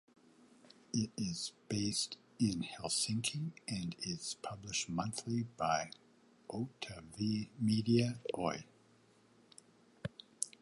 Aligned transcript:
It 0.93 1.11
is 1.15 1.51
based 1.69 2.17
in 2.39 2.63
Helsinki 2.63 3.51
and 3.67 3.95
is 3.99 4.35
published 4.41 4.89
monthly 4.89 5.43
by 5.57 5.91
Otavamedia 6.49 8.17
Oy. 8.35 8.65